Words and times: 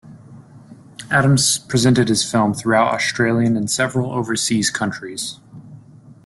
Adams 1.11 1.59
presented 1.59 2.07
his 2.09 2.23
film 2.27 2.55
throughout 2.55 2.91
Australian 2.91 3.55
and 3.55 3.69
several 3.69 4.11
overseas 4.11 4.71
countries. 4.71 5.39